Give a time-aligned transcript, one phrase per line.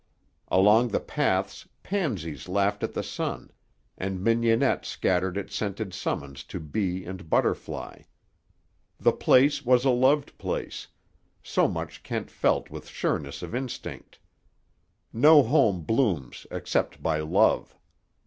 [0.47, 3.51] Along the paths pansies laughed at the sun,
[3.99, 8.01] and mignonette scattered its scented summons to bee and butterfly.
[8.99, 10.87] The place was a loved place;
[11.43, 14.17] so much Kent felt with sureness of instinct.
[15.13, 17.75] No home blooms except by love.